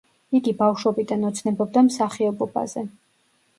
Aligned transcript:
იგი 0.37 0.53
ბავშვობიდან 0.61 1.27
ოცნებობდა 1.29 1.85
მსახიობობაზე. 1.91 2.87